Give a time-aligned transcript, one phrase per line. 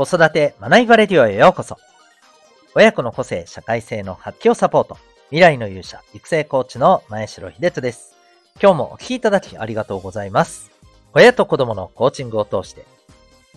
[0.00, 1.76] 子育て学びバレディオへようこそ。
[2.74, 4.96] 親子の個性、社会性の発揮をサポート。
[5.28, 8.16] 未来の勇者、育成コーチの前城秀人です。
[8.62, 10.70] 今日もお聴きいただきありがとうございます。
[11.12, 12.86] 親と子供のコーチングを通して、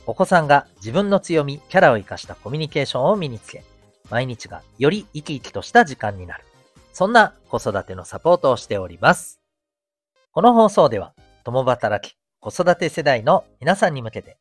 [0.06, 3.64] お子さんが自分の強み、キャラを活かしたコミュニケーションを身につけ、
[4.10, 6.44] 毎日がより生き生きとした時間になる。
[6.92, 9.40] そんな子育てのサポートをしております。
[10.34, 11.14] この放送では、
[11.46, 14.36] 共働き、子育て世代の皆さんに向けて、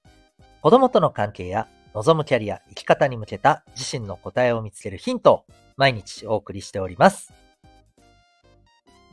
[0.62, 5.44] 子供との関係や望むキャリア、生き方に向けた自身の答えを見つけるヒントを
[5.76, 7.32] 毎日お送りしております。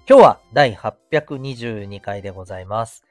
[0.07, 3.03] 今日は第822回でございます。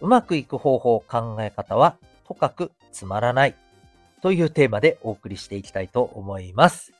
[0.00, 1.96] うまくいく方法、考え方は
[2.26, 3.54] とかくつまらない
[4.22, 6.92] というテーマでお送りしていきたいと思います。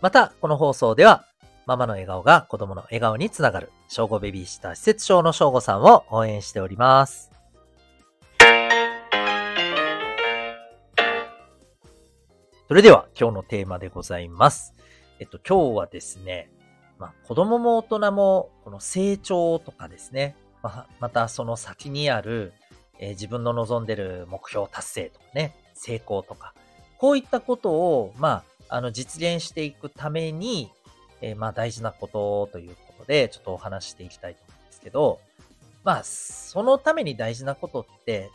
[0.00, 1.24] また、この放送では
[1.64, 7.35] ママの笑顔が子供の笑顔につながる、小5ベビーシッター施設長の小5さんを応援しております。
[12.68, 14.74] それでは今日のテーマでございます。
[15.20, 16.50] えっと、今日はですね、
[16.98, 22.52] まあ、子供も大人もこの成長とかですね、まあ、またその先にある、
[22.98, 26.54] えー、自分の望んでる目標達成とかね、成功とか、
[26.98, 30.72] こういったことを、まあ、あの、実現していくために、
[31.20, 35.20] えー、まあ、大事なことということで、ちょっとお話していきたいと思うんですけど、
[35.84, 38.32] まあ、そのために大事なことって、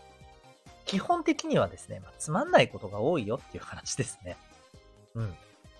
[0.91, 4.35] 基本的にはですね、まあ、つまんないことが多いよっていう話ですね。
[5.15, 5.29] うん。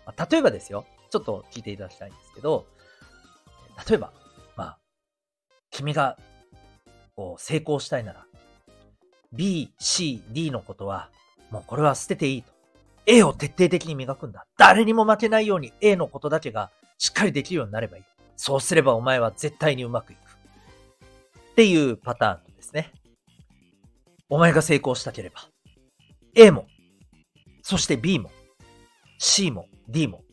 [0.06, 2.66] まあ、例えばですよ、ちょっと聞いていただきたいんですけど、
[3.90, 4.14] 例えば、
[4.56, 4.78] まあ、
[5.70, 6.18] 君が
[7.18, 8.26] こう成功したいなら、
[9.34, 11.10] B、C、D のことは、
[11.50, 12.54] もうこれは捨てていいと。
[13.06, 14.46] A を徹底的に磨くんだ。
[14.58, 18.04] 誰にも負けないように A のことだけがしっかりできるようになればいい。
[18.38, 20.20] そうすればお前は絶対にうまくいく。
[21.52, 22.94] っていうパターンですね。
[24.32, 25.42] お前が成功したければ、
[26.36, 26.66] A も、
[27.64, 28.32] そして B も、
[29.20, 30.24] C も D も、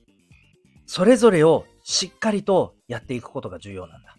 [0.87, 4.17] それぞれをしっかりとやっていくことが重要なんだ。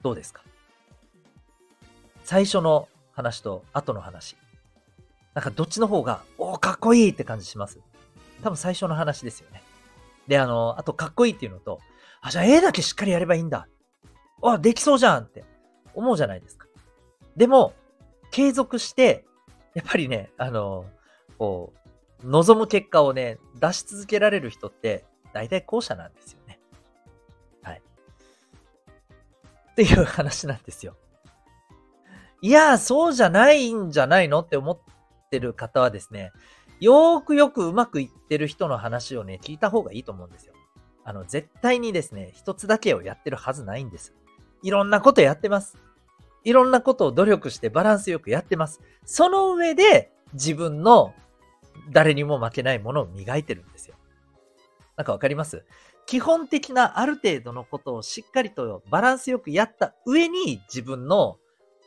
[0.00, 0.44] どうですか？
[2.22, 4.36] 最初の話と後の話。
[5.34, 7.80] なんかどっちの方が、おお、かっこいいって感じします？
[8.44, 9.60] 多分最初の話ですよね。
[10.28, 11.80] で、あの、あとかっこいいっていうのと、
[12.20, 13.66] あ、じゃあ A だけしっかりやればいいんだ。
[14.40, 15.42] あ、できそうじゃんって
[15.94, 16.63] 思うじゃないですか。
[17.36, 17.74] でも、
[18.30, 19.24] 継続して、
[19.74, 20.86] やっぱりね、あの、
[21.38, 21.72] こ
[22.22, 26.60] う、望む結果をね、出し続けられる人って、大体後者なんですよね。
[27.62, 27.82] はい。
[29.72, 30.96] っていう話なんですよ。
[32.40, 34.40] いや、そうじゃないんじゃないの？
[34.40, 34.78] って思っ
[35.30, 36.30] てる方はですね、
[36.78, 40.54] よーくよくうまくいってる人の話をね、聞いた方がいいと思うんですよ。
[41.04, 44.14] あの、絶対にですね、一つだけをやってるはずないんです。
[44.62, 45.76] いろんなことやってます。
[46.44, 48.80] いろんなことを努力してバランスよくやってます。
[49.04, 51.14] その上で自分の
[51.90, 53.96] 誰にも負けないものを磨いてるんですよ。
[54.96, 55.64] なんかわかります？
[56.06, 61.38] 基本的なある程度のことをしっかりとバランスよくやった上に自分の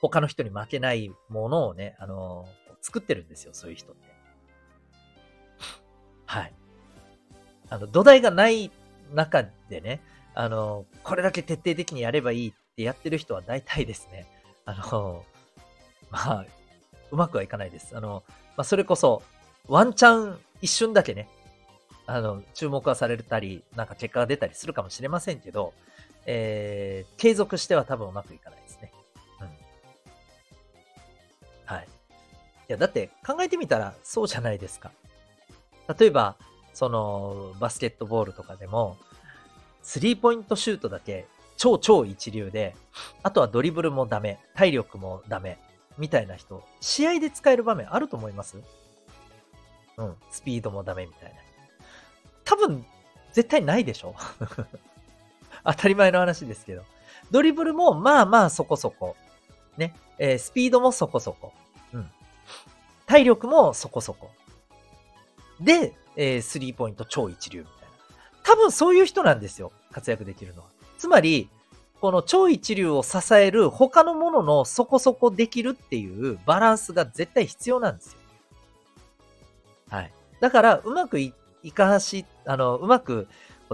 [0.01, 4.07] 他の人に負けないものをね、あのー、作ってるんですよ、そういう人って。
[6.25, 6.53] はい。
[7.69, 8.72] あの、土台がない
[9.13, 10.01] 中でね、
[10.34, 14.28] あのー、これだけ徹底的にやればいいってやってる人は大体ですね、
[14.67, 15.25] あの、
[16.11, 16.45] まあ、
[17.09, 17.97] うまくはいかないです。
[17.97, 18.23] あの、
[18.55, 19.23] まあ、それこそ、
[19.67, 21.28] ワンチャン一瞬だけね、
[22.05, 25.73] あの、注目はされたり、なんか結果が出たりするかもしれませんけど、
[26.25, 28.91] えー、継続しては多分うまくいかないですね。
[29.41, 29.47] うん。
[31.66, 31.88] はい。
[31.88, 31.88] い
[32.67, 34.91] や、だって考えてみたらそうじゃないですか。
[35.97, 36.35] 例えば、
[36.73, 38.97] その、バスケットボールとかでも、
[39.81, 41.25] スリーポイントシュートだけ
[41.57, 42.75] 超超一流で、
[43.23, 45.57] あとはドリブルもダメ、体力もダメ、
[45.97, 48.57] みたいな人、試合で使える場面あると思います？
[49.97, 51.35] うん、スピードもダメみたいな。
[52.45, 52.85] 多分、
[53.34, 54.16] 絶対ないでしょ？
[55.66, 56.84] 当たり前の話ですけど。
[57.31, 59.15] ドリブルもまあまあそこそこ。
[59.75, 59.94] ね。
[60.18, 61.51] えー、スピードもそこそこ。
[61.94, 62.10] うん。
[63.06, 64.30] 体力もそこそこ。
[65.60, 67.88] で、えー、スリーポイント超一流みたいな。
[68.44, 69.71] 多分そういう人なんですよ。
[69.92, 70.68] 活躍できるのは。
[70.97, 71.49] つまり、
[71.99, 78.19] この超一流を支える他のもののそこそこできるっていうバランスが絶対必要なんですよ。
[79.89, 80.11] はい。
[80.39, 81.33] だから、うまくい
[81.73, 83.27] かし、あの、うまく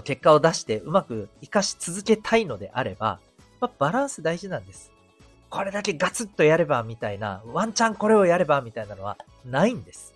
[0.04, 3.20] 結果を出して、うまく活かし続けたいのであれば、
[3.60, 4.90] まあ、バランス大事なんです。
[5.50, 10.14] これだけガツッとやればみたいな、ワンチャンこれをやればみたいなのはないんです。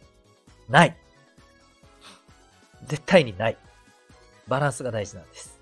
[0.68, 0.96] ない。
[2.86, 3.56] 絶対にない。
[4.48, 5.57] バランスが大事なんです。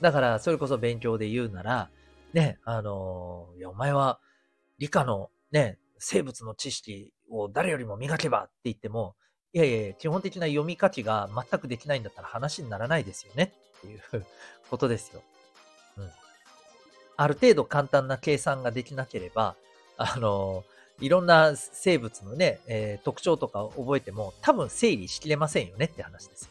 [0.00, 1.90] だから、それこそ勉強で言うなら、
[2.32, 4.20] ね、あの、いや、お前は
[4.78, 9.16] 理科のね、生物の知識を誰よりも磨けばって言っても、
[9.52, 14.26] いやいや、基本的な読み書きが全くできないんだったら話にならないですよねっていう
[14.70, 15.22] ことですよ。
[15.96, 16.10] うん。
[17.16, 19.56] ある程度簡単な計算ができなければ、
[19.96, 20.64] あの、
[21.00, 26.50] いろんな生物のね、えー、特徴とかを覚えても多分整理しきれませんよねって話ですよ。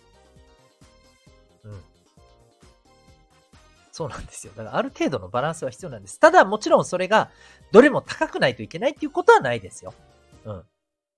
[3.98, 4.54] そうなんですよ。
[4.56, 6.20] だからある程度のバランスは必要なんです。
[6.20, 7.32] ただもちろんそれが
[7.72, 9.96] どれも高くないといけないっていうことはないですよ。
[10.46, 10.64] うん。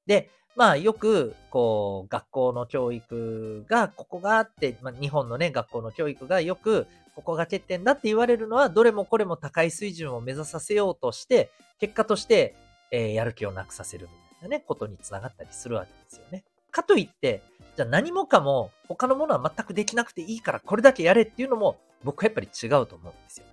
[0.06, 12.56] で、まあよく、こう、学校の教育が、ここがあって、まあ日本のね、学校の教育がよく、ここが欠点だって言われるのは、どれもこれも高い水準を目指させようとして、結果として、
[12.92, 14.10] えー、やる気をなくさせるみ
[14.40, 16.46] たいなね、ことにつながったりするわけですよね。
[16.72, 17.42] かといって、
[17.76, 23.46] じゃあ何もかも他のものは全くできなくていいからこれだけやれっていうのも僕はやっぱり違うと思うんですよ。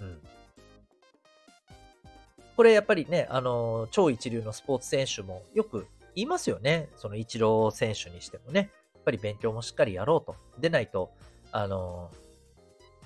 [0.00, 0.20] うん。
[2.56, 6.88] これやっぱりね、あの、超一流のスポーツ選手もよく言いますよね。
[6.96, 8.70] その一郎選手にしてもね。
[8.94, 10.36] やっぱり勉強もしっかりやろうと。
[10.58, 11.12] でないと、
[11.52, 12.10] あの、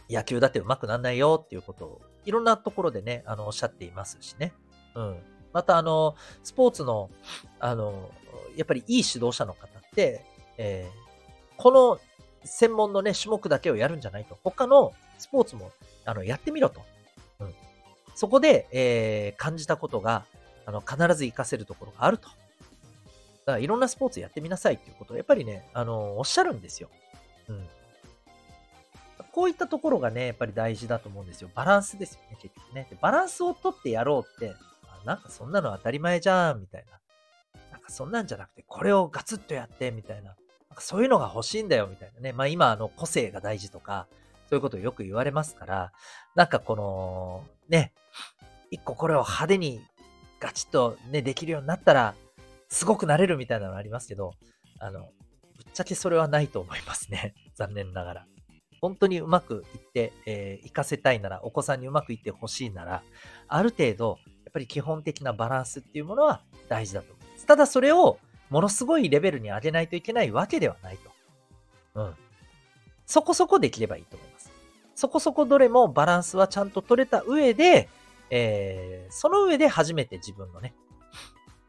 [0.08, 4.54] 野球だって上手くなんないよっていうことを、いろんなところでね、あの、おっしゃっていますしね。
[4.94, 5.16] うん。
[5.52, 7.10] また、あの、スポーツの、
[7.60, 8.10] あの、
[8.56, 10.24] やっぱりいい指導者の方って、
[10.56, 12.00] えー、この
[12.44, 14.38] 専門のね、種目だけをやるんじゃないと。
[14.42, 15.70] 他のスポーツも、
[16.04, 16.82] あの、やってみろと。
[17.40, 17.54] うん
[18.14, 20.24] そこで、えー、感じたことが、
[20.66, 22.28] あの、必ず活かせるところがあると。
[22.28, 26.88] だからいろんなスポーツやってみなさいっていうことをやっぱりね、あの、おっしゃるんですよ。
[27.48, 27.68] うん。
[29.32, 31.50] こういったところがね、やっぱり大事だと思うんですよ。
[31.54, 32.86] バランスですよね、結局ね。
[32.90, 34.54] でバランスをとってやろうって、
[35.04, 37.00] なんかそんなの当たり前じゃん、みたいな。
[37.72, 40.36] なんかそんなんじゃなくて、これをガツッとやって、みたいな。
[40.80, 42.32] そういうのが欲しいんだよ、みたいなね。
[42.32, 44.06] まあ今、あの、個性が大事とか、
[44.48, 45.92] そういうことをよく言われますから、
[46.34, 47.92] なんかこの、ね、
[48.70, 49.80] 一個これを派手に
[50.40, 52.14] ガチッとね、できるようになったら、
[52.68, 54.32] すごくなれるみたいなのありますけど、
[54.80, 57.34] あの、ぶっちゃけそれはないと思いますね。
[57.54, 58.26] 残念ながら。
[58.80, 63.02] 本当にうまくいって、えー、活かせたいなら、お子さんにうまくいってほしいなら、
[63.46, 67.46] ある程度、やっぱり基本的なバランスっていうものは大事だと思います。
[67.46, 68.18] ただそれを、
[68.52, 71.10] ものすごいレベルに上げないといけないわけではないと。
[71.94, 72.14] うん。
[73.06, 74.52] そこそこできればいいと思います。
[74.94, 77.88] そこそこどれもバランスはちゃんと取れた上で、
[78.28, 80.74] えー、その上で初めて自分のね、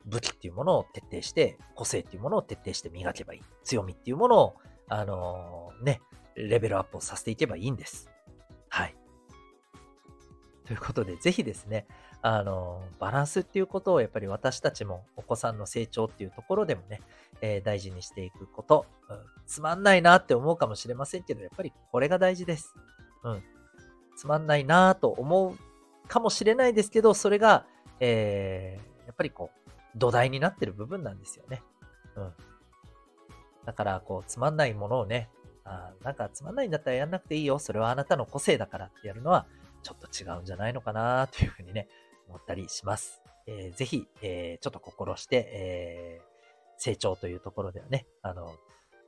[0.05, 3.41] 武器っていうものを徹底して、個性っていうものを徹底して磨けばいい。
[3.63, 4.55] 強みっていうものを、
[4.89, 6.01] あのー、ね、
[6.35, 8.09] レベルアップをさせていけばいいんです。
[8.67, 8.95] はい。
[10.65, 11.87] ということで、ぜひですね、
[12.25, 17.01] あの、バランスっていうことをやっぱり私たちもお子さんの成長っていうところでもね、
[17.41, 22.73] えー、大事にしていくこと、うん、つまんないなって思うかもしれませんけど、やっぱりこれが大事です。
[23.23, 23.43] うん。
[24.15, 27.65] つまんないなと思うかもしれないですけど、それが、
[27.99, 31.61] えー、やっぱりこう、土台になってる部分なんですよね。
[32.15, 32.33] うん。
[33.65, 35.29] だから、こう、つまんないものをね、
[35.65, 37.59] あなんかつまんないんだったらやんなくていいよ。
[37.59, 39.45] それはあなたの個性だからってやるのは、
[39.81, 41.87] ちょっと違うんじゃないのかなというふうにね、
[42.27, 43.21] 思ったりします。
[43.47, 46.23] えー、ぜひ、えー、ちょっと心して、えー、
[46.77, 48.55] 成長というところではね、あの、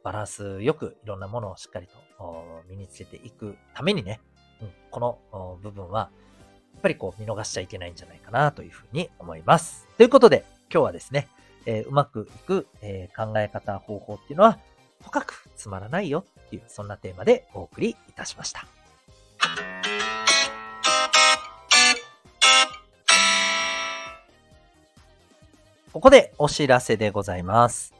[0.03, 4.19] バランスよくいろんなものをしっかりと身につけていくためにね、
[4.61, 4.99] うん、こ
[5.31, 6.11] の部分は、
[6.73, 9.87] やっぱりこう見逃しちゃいけないんじゃないかなというふうに思います。
[9.97, 11.27] ということで、今日はですね、
[11.65, 14.59] えー、うまくいく、えー、考え方、方法っていうのは、
[15.01, 18.67] 深くつまらないよっていう、そんなテーマでお送りいたしました。
[25.95, 27.93] ここでお知らせでございます。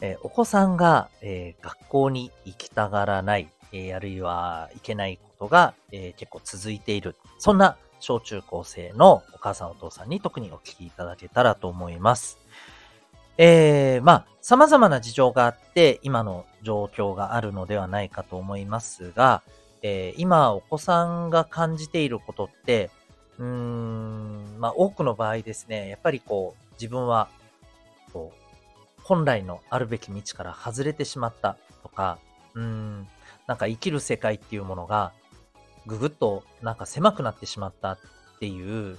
[0.00, 7.14] えー、お子さんが、えー、学校に行きたがらない、えー、あるいは行けないことが、え結構続いている。
[7.38, 12.38] そんな小中高生のお母さんお父さんに特にお聞きいただけたらと思います。
[13.36, 19.42] えー、まあ、様々な事情があって、今の状況があるのではないかと思いますが、
[19.82, 22.90] えー、今、お子さんが感じていることって、
[23.38, 27.28] うーん、まあ、多くの場合ですね、やっぱりこう、自分は、
[28.12, 32.18] こう、本来のあるべき道から外れてしまったとか、
[32.54, 33.06] うん、
[33.46, 35.12] なんか生きる世界っていうものが、
[35.86, 37.98] ぐぐっとなんか狭くなってしまったっ
[38.40, 38.98] ていう、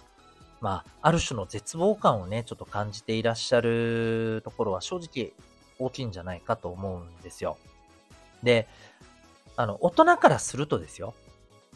[0.62, 5.34] まあ、ある種の絶望感をね、ちょっと感じていらっしゃるところは正直
[5.80, 7.58] 大きいんじゃないかと思うんですよ。
[8.44, 8.68] で、
[9.56, 11.14] あの、大人からするとですよ。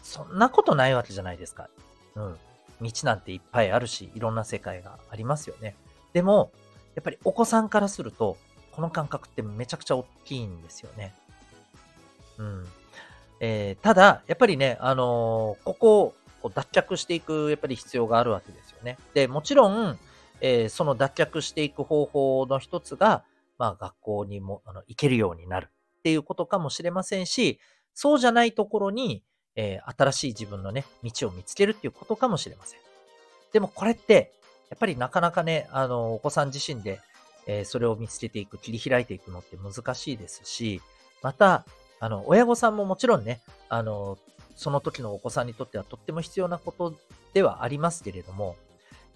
[0.02, 1.70] そんなことないわけじゃないですか。
[2.16, 2.38] うん。
[2.82, 5.76] 道なんていっぱいあるし、いろんな世界がありますよね。
[6.14, 6.52] でも、
[6.96, 8.38] やっぱりお子さんからすると、
[8.72, 11.14] この感覚ってめちゃくちゃ大きいんですよね。
[12.38, 12.68] うん。
[13.40, 16.14] えー、ただ、やっぱりね、あのー、ここ
[16.44, 18.98] を脱却していく、やっぱり必要があるわけですよね。
[19.14, 19.98] で、もちろん、
[20.42, 23.24] えー、その脱却していく方法の一つが、
[23.58, 27.60] まあ学校にもあの行けるようになるっていうことかもしれませんし、
[27.94, 29.24] そうじゃないところに、
[29.56, 32.80] えー、新しい自分のね、道を見つけるっていうことかもしれません。
[33.54, 34.34] でもこれって、
[34.72, 37.02] やっぱりなかなかね、あの、お子さん自身で、
[37.46, 40.82] えー、それを見つけていく、切り開いていくのって難しいですし、
[41.22, 41.66] また、
[42.00, 44.18] あの、親御さんももちろんね、あの、
[44.56, 46.96] その時のお子さんにとってはとっても必要なこと
[47.34, 48.56] ではありますけれども、やっ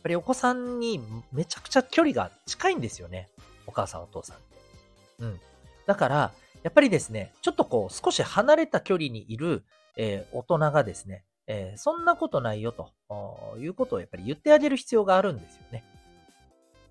[0.04, 3.30] ぱりお子さんにめちゃくちゃ距離が近いんですよね。
[3.66, 4.46] お母さんお父さんって。
[5.20, 5.40] うん。
[5.88, 6.32] だから、
[6.64, 9.64] やっぱりですね、ちょっとこう、少し離れた距離にいる、
[9.96, 12.92] えー、大人がですね、えー、そんなことないよと
[13.60, 15.84] いうことをやっぱり言ってあげる必要があるんですよね。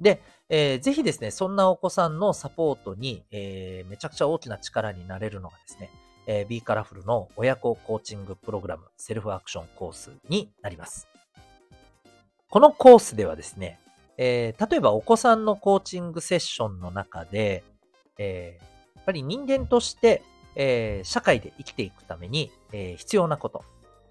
[0.01, 5.91] で、えー、ぜひですね、そんなお子さんのサポートに、えー、めちゃくちゃ大きな力になれるのがですね、
[6.27, 11.09] えー、B カラフルの親子コーチングプログラムセルフアクションコースになります。
[12.51, 13.81] このコースではですね、
[14.17, 17.65] えー、例えばお子さんのコーチングセッションの中で、
[18.19, 20.23] えー、っぱり人間として、
[20.57, 23.65] えー、社会で生きていくために、えー、必要なこと。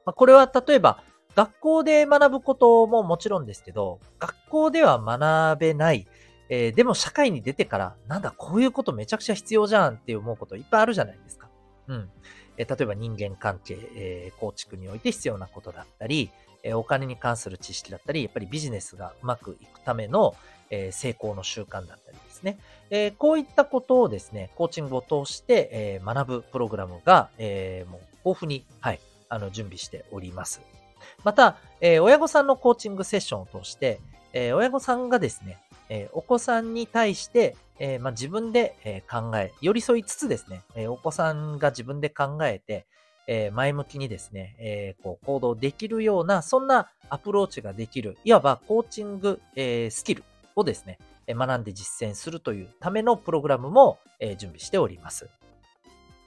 [0.05, 1.03] まあ、これは例えば、
[1.35, 6.07] 学校で学ぶことももちろんですけど、学校では学べない、
[6.49, 11.49] えー、でも社会に出てから、なんだ、こういうことめちゃくちゃ必要じゃんって思うこといっぱいあるじゃないですか。
[11.87, 12.09] うん。
[12.57, 16.31] えー、例えば人間関係、えー、構築において必要なことだったり、
[16.63, 20.33] えお金に関する知識だったり、やっぱりビジネスがうまくいくための、
[20.69, 22.57] え成功の習慣だったりですね。
[22.89, 29.01] えこういったことをですね、コーチングを通して、え学ぶプログラムが、えもう豊富に、はい、
[29.33, 30.61] あの、準備しております。
[31.23, 33.99] また、え親御さんのコーチングセッションを通して、
[34.31, 35.59] え親御さんがですね、
[35.89, 42.85] えお子さんに対して、えまあ、自分で、え考え、寄り添いつつですね、えお子さんが自分で考えて、
[43.25, 50.23] え前向きにですね、えこう行動できるような、そんなアプローチができる、いわばコーチング、えスキル
[50.55, 55.27] をですね、学んで実践するというためのプログラムも、え準備しております。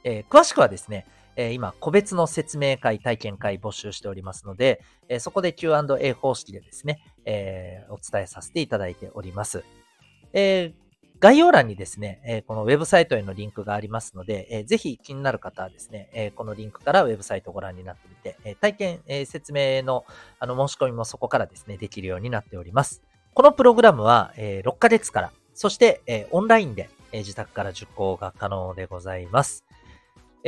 [0.04, 1.06] え詳しくはですね、
[1.36, 9.64] え今、個別の説明会、体験会募集しておりますので、えそこで Q&A 方式でですね、えお伝えさせていただいております。
[10.32, 10.86] えー
[11.18, 20.04] 概要欄にですね、えこのウェブサイトへのリンクがありますので、えぜひ気になる方はですね、えこのリンクからウェブサイトをご覧になってみて、え体験、え説明の
[20.38, 23.02] あの申し込みもそこからですね、できるようになっております。
[23.32, 29.65] このプログラムは、え6ヶ月から、そして、えオンラインで、え自宅から受講が可能でございます。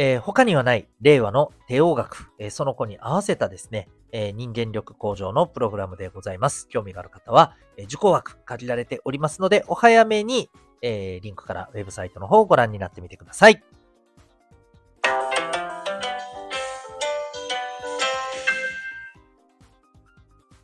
[0.00, 6.69] えー、他にはない令和の帝王学、えー、その子に合わせたですね、えー、人間力向上のプログラムでございます。
[6.69, 10.50] 興味がある方は、え受講枠限られておりますので、お早めに、
[10.83, 13.61] えリンクからウェブサイトの方をご覧になってみてください。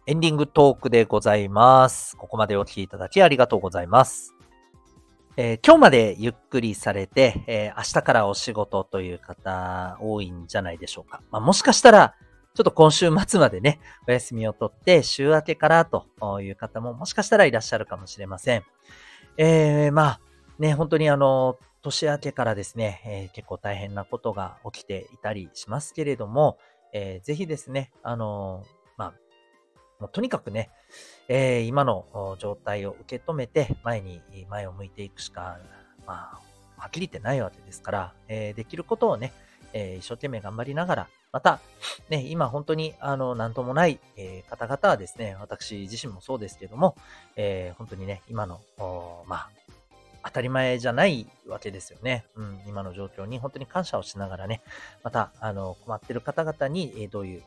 [0.06, 2.16] エンディングトークでございます。
[2.16, 4.32] ここまでお聴きいただきありがとうございます。
[5.36, 11.22] えー、今日までゆっくりされて、えー、明日からお仕事という方多いんじゃないでしょうか。
[11.32, 12.14] まあ、もしかしたら、
[12.54, 16.06] ちょっと今週末までね、お休みを取って週明けからと
[16.40, 18.62] いう方ももしかしたらいらっしゃるかもしれません。
[19.36, 20.20] えー、まあ、
[20.60, 26.58] ね、本当にあの、年明けからですね、えー、結構大変なことが起きていたりしますけれども、
[26.92, 28.62] えー、ぜひですね、あの
[28.96, 29.14] まあ、
[30.04, 30.68] もうとにかくね、
[31.28, 34.20] えー、今の状態を受け止めて、前に、
[34.50, 35.56] 前を向いていくしか、
[36.06, 36.40] まあ、
[36.76, 39.32] はっきり言ってないわけですから、えー、できることをね、
[39.72, 41.58] えー、一生懸命頑張りながら、また、
[42.10, 46.96] ね、今本当に、あの、なんともない、えー、方々はですね、私自身もそうですけども、
[47.36, 48.60] えー、本当にね、今の、
[49.26, 49.50] まあ、
[50.22, 52.26] 当たり前じゃないわけですよね。
[52.36, 54.60] うん、今の状況に本当に感謝をしながらね、
[55.02, 57.42] また、あの、困ってる方々に、えどういう、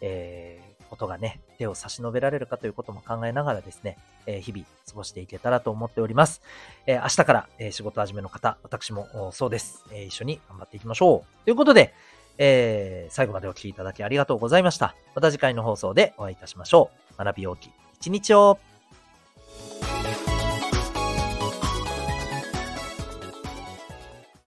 [0.00, 0.60] え
[0.90, 6.42] ことがね、手を差し伸べられるかということも考えながらですね、えー、日々過ごしていけたらと思っております。
[6.86, 11.44] えー、明日から、えー、仕事始めの方、私もそうです、え一緒に頑張っていきましょう。
[11.44, 11.94] ということで、
[12.38, 14.96] え最後までお聴きいただきありがとうございました。
[15.14, 17.24] また次回の放送でお会いいたしましょう。
[17.24, 17.70] 学び大きい
[18.00, 18.58] 一日を